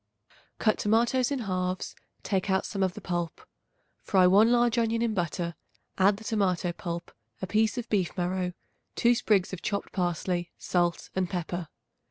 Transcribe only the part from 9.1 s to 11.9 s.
sprigs of chopped parsley, salt and pepper.